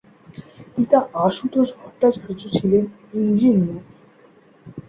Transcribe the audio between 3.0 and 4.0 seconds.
Engineer.